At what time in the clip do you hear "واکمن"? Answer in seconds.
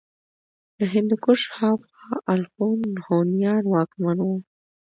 3.73-4.17